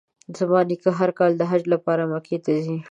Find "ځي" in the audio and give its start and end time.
2.63-2.77